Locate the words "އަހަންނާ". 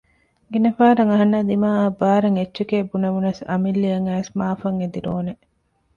1.11-1.39